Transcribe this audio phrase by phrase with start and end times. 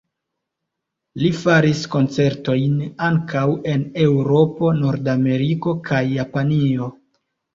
[1.23, 6.89] Li faris koncertojn ankaŭ en Eŭropo, Nord-Ameriko kaj Japanio.